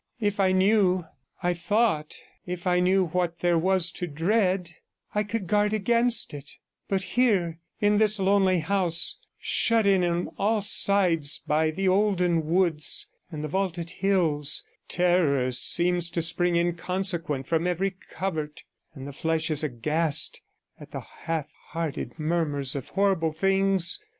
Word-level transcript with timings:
If 0.19 0.39
I 0.39 0.51
knew, 0.51 1.05
I 1.43 1.53
thought, 1.53 2.15
if 2.47 2.65
I 2.65 2.79
knew 2.79 3.05
what 3.09 3.41
there 3.41 3.59
was 3.59 3.91
to 3.91 4.07
dread, 4.07 4.71
I 5.13 5.21
could 5.21 5.45
guard 5.45 5.73
against 5.73 6.33
it; 6.33 6.57
but 6.87 7.03
here, 7.03 7.59
in 7.79 7.99
this 7.99 8.17
lonely 8.17 8.57
house, 8.61 9.19
shut 9.37 9.85
in 9.85 10.03
on 10.03 10.29
all 10.39 10.61
sides 10.61 11.43
by 11.45 11.69
the 11.69 11.87
olden 11.87 12.47
woods 12.47 13.05
and 13.29 13.43
the 13.43 13.47
vaulted 13.47 13.91
hills, 13.91 14.63
terror 14.87 15.51
seems 15.51 16.09
to 16.09 16.21
spring 16.23 16.55
inconsequent 16.55 17.45
from 17.45 17.67
every 17.67 17.91
covert, 17.91 18.63
and 18.95 19.07
the 19.07 19.13
flesh 19.13 19.51
is 19.51 19.63
aghast 19.63 20.41
at 20.79 20.89
the 20.89 21.01
half 21.01 21.51
hearted 21.67 22.17
murmurs 22.17 22.75
of 22.75 22.89
horrible 22.89 23.33
things. 23.33 24.03